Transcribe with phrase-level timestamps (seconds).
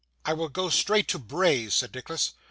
[0.25, 2.33] 'I will go straight to Bray's,' said Nicholas.